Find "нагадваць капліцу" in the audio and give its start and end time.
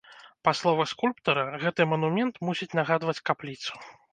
2.81-3.73